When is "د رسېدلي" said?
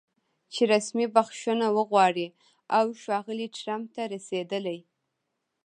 4.07-4.79